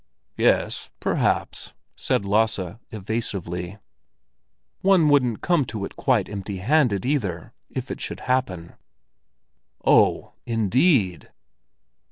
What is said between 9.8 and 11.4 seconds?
"Oh, indeed!"